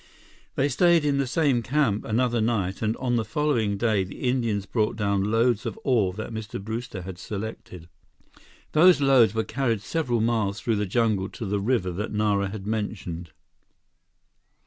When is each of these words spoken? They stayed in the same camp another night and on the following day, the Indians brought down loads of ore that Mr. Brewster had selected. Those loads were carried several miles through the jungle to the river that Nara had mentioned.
They 0.55 0.67
stayed 0.67 1.05
in 1.05 1.19
the 1.19 1.27
same 1.27 1.61
camp 1.61 2.05
another 2.05 2.41
night 2.41 2.81
and 2.81 2.97
on 2.97 3.17
the 3.17 3.23
following 3.23 3.77
day, 3.77 4.03
the 4.03 4.21
Indians 4.27 4.65
brought 4.65 4.95
down 4.95 5.29
loads 5.29 5.63
of 5.63 5.77
ore 5.83 6.11
that 6.13 6.33
Mr. 6.33 6.59
Brewster 6.59 7.03
had 7.03 7.19
selected. 7.19 7.87
Those 8.71 8.99
loads 8.99 9.35
were 9.35 9.43
carried 9.43 9.83
several 9.83 10.19
miles 10.19 10.59
through 10.59 10.77
the 10.77 10.87
jungle 10.87 11.29
to 11.29 11.45
the 11.45 11.59
river 11.59 11.91
that 11.91 12.11
Nara 12.11 12.49
had 12.49 12.65
mentioned. 12.65 13.29